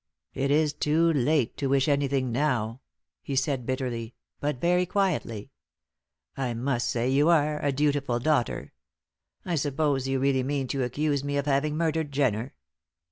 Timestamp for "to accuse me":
10.69-11.37